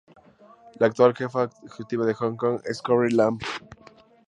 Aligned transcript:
La 0.79 0.87
actual 0.87 1.13
Jefa 1.13 1.43
Ejecutiva 1.63 2.07
de 2.07 2.15
Hong 2.15 2.35
Kong 2.35 2.59
es 2.65 2.81
Carrie 2.81 3.15
Lam. 3.15 3.37